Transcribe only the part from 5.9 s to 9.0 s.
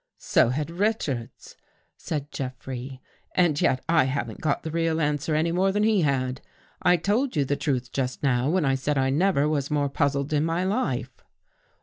had. I told you the truth just now, when I said